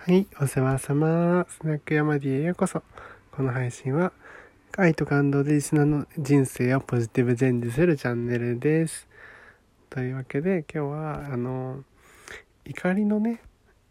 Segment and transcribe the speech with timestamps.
[0.00, 1.44] はい、お世話様。
[1.50, 2.82] スナック山 D へようこそ。
[3.32, 4.12] この配信は、
[4.76, 9.08] 愛と感動でリスナーの人生をポジティブチェンジするチャンネルです。
[9.90, 11.82] というわけで、今日は、あの、
[12.64, 13.42] 怒りのね、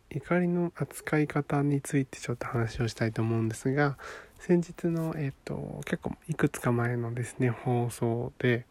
[0.10, 3.98] 怒りの扱い方についてちょっと話をしたいと思うんですが、
[4.40, 8.66] 先日の、えっ、と、結構いくつか前のですね、放送で、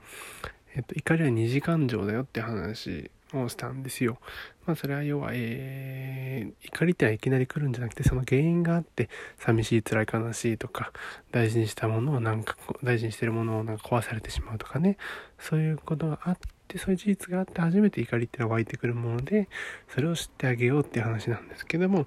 [0.74, 4.18] えっ、と、怒りは二次感情だよって話をしたんですよ。
[4.66, 9.08] まあそれは要は、えー、怒りってはいきなり来るんじゃなくてその原因があって
[9.38, 10.92] 寂しい辛い悲しいとか
[11.32, 14.96] 大事にしたものをなんか大事にしてるものをなんか壊されてしまうとかね
[15.38, 19.48] そういうことがあってそういう事実があって初めて怒りってのが湧いてくるもので
[19.88, 22.06] それを知ってあげようっていう話なんですけども、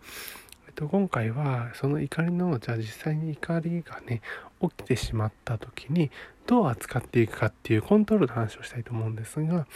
[0.67, 4.21] えっと、今回はその怒りのじゃあ実際に怒りがね
[4.61, 6.11] 起きてしまった時に
[6.45, 9.67] どう扱っていくかっていうコントロールの話をしたいと思うんですが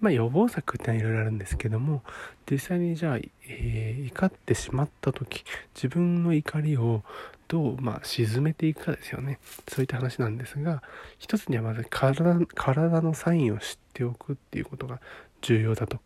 [0.00, 2.02] まあ、予防策ってのはいろいろあるんですけども
[2.50, 3.16] 実際にじゃあ、
[3.48, 7.02] えー、怒ってしまった時自分の怒りを
[7.48, 9.38] どう、まあ、沈めていくかですよね。
[9.68, 10.82] そういった話なんですが
[11.18, 15.00] 一つにはまず体体のサインを知っておくっていうことが
[15.42, 15.98] 重要だと、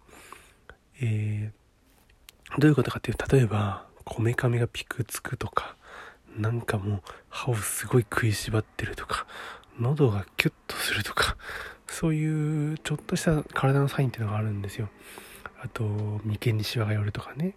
[1.00, 5.76] えー、どういうことかっていうと例えばこめかみがピクつくとか
[6.36, 9.26] なんかもう歯をすごい食いしばってるとか
[9.78, 11.36] 喉がキュッとするとか
[11.86, 14.88] そういうちょっとした体のサインっていうのがあるんですよ。
[15.62, 15.84] あと
[16.24, 17.54] 眉間にシワが寄るとかね。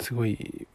[0.00, 0.66] すごい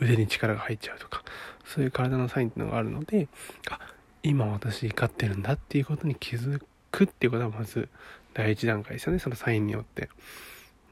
[0.00, 1.22] 腕に力が入っちゃうとか
[1.64, 3.28] そういう体のサインっていうのがあるので
[3.70, 3.78] あ
[4.22, 7.88] 今私怒ってるんだっていうことに気づくっていうことはまず
[8.34, 9.18] 第一段階ですよね。
[9.18, 10.08] そのサインによって。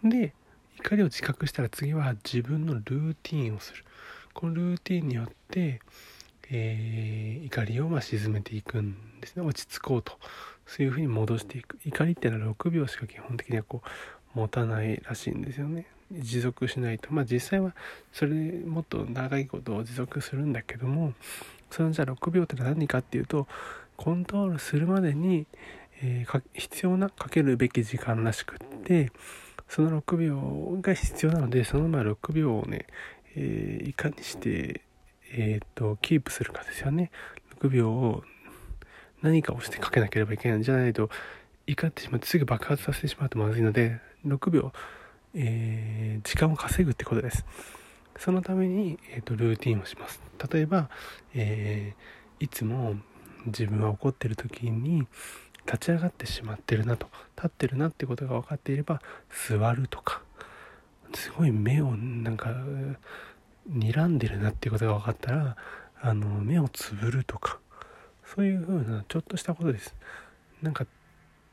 [0.02, 0.32] で
[0.78, 3.84] 怒りを自覚したら次は自分のルーティンをする。
[4.32, 5.80] このルーティンによって
[6.50, 9.42] えー、怒りをま沈めていくんですね。
[9.42, 10.12] 落ち着こうと。
[10.66, 11.78] そういうふうに戻していく。
[11.84, 13.82] 怒りっていうのは6秒しか基本的にはこ
[14.34, 15.86] う持たないらしいんですよね。
[16.12, 17.12] 持続しないと。
[17.12, 17.74] まあ実際は
[18.12, 21.14] それもっと長いことを持続するんだけども
[21.70, 23.46] そのじゃあ6秒って何かっていうと
[23.96, 25.46] コントロールするまでに、
[26.02, 29.10] えー、必要なかけるべき時間らしくって
[29.68, 32.86] その6秒が必要なのでそのまあ6秒をね、
[33.34, 34.82] えー、いかにして
[35.36, 37.10] えっ、とキープするかですよね。
[37.60, 38.22] 6秒を
[39.22, 41.10] 何かをしてかけなければいけないんじゃないと
[41.66, 44.72] 怒ってしまってすぐ爆発させてしまうとまずいので6秒、
[45.34, 47.44] えー、時間を稼ぐってことです。
[48.18, 50.22] そのために、えーと、ルーティンをします。
[50.50, 50.88] 例えば、
[51.34, 52.94] えー、いつも
[53.46, 55.06] 自分は怒ってる時に
[55.66, 57.08] 立ち上がってしまってるなと。
[57.36, 59.02] 立ってるなってことが分かっていれば
[59.48, 60.22] 座るとか。
[61.14, 62.54] すごい目をなんか
[63.70, 65.56] 睨んでるなっていうことが分かったら
[66.00, 67.58] あの目をつぶるとか
[68.24, 69.94] そういう風なちょっとしたことです。
[70.62, 70.86] なんか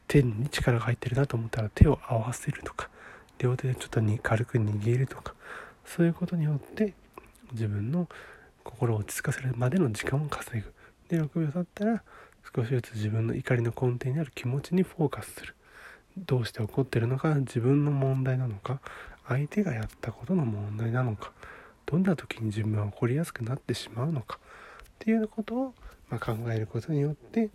[0.07, 2.89] 手に力が入ってるなと思ったら手を合わせるとか
[3.39, 5.33] 両手でちょっとに軽く握るとか
[5.85, 6.93] そういうことによって
[7.51, 8.07] 自分の
[8.63, 10.73] 心を落ち着かせるまでの時間を稼ぐ。
[11.09, 12.03] で6秒経ったら
[12.55, 15.55] 少しずつ自分の怒りの根底にある気持ちにフォーカスする。
[16.17, 18.79] どうして起こってるのか自分の問題なのか
[19.27, 21.31] 相手がやったことの問題なのか
[21.93, 24.39] どんな時に自分は起こりやすくなってしまうのか
[24.83, 25.73] っていうことを、
[26.09, 27.51] ま考えることによって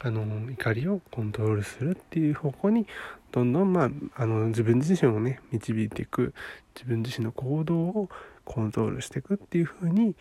[0.00, 2.86] あの怒りをコントロールするっていう方向に
[3.32, 6.32] どんどん、まあ、あの自分自身をね導いていく
[6.74, 8.08] 自分自身の行動を
[8.46, 10.16] コントロールしていくっていう風に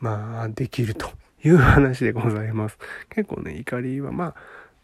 [0.00, 1.08] まあできると
[1.42, 2.78] いう話でございます。
[3.08, 4.34] 結構ね怒りはまあ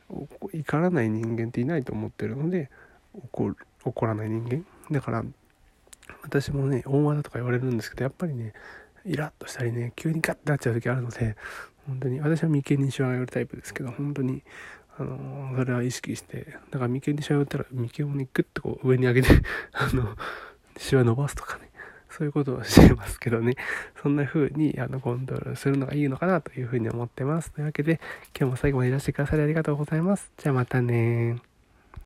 [0.08, 2.70] 怒らない人間っていないと思ってるので
[3.32, 3.54] 怒
[4.06, 5.24] らない人間だから
[6.22, 8.53] 私もね大技とか言われるんですけどやっぱりね
[9.04, 11.36] イラッとしたりね急にガッてなっちゃう時あるので
[11.86, 14.42] 本当に私は眉間にしわが寄るタイプですけど本当に
[14.98, 19.28] あのそれは意識してだから眉間にしわが寄ったら眉間をねグッとこう上に上げて
[19.72, 20.16] あの
[20.76, 21.70] しわ伸ばすとかね
[22.10, 23.54] そういうことをしてますけどね。
[24.03, 27.53] そんな風にあのコントロールするのがいいのかなというふうに思ってます。
[27.53, 28.00] というわけで
[28.36, 30.32] 今日も最後までいらしてくださりありがとうございます。
[30.36, 31.41] じゃあまたね